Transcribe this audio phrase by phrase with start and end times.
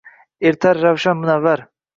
[0.51, 1.67] Etar ravshan, munavvar.